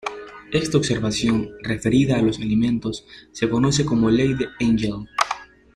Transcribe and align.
Esta 0.51 0.79
observación 0.79 1.51
referida 1.61 2.17
a 2.17 2.23
los 2.23 2.39
alimentos 2.39 3.05
se 3.31 3.47
conoce 3.47 3.85
como 3.85 4.09
ley 4.09 4.33
de 4.33 4.47
Engel. 4.59 5.07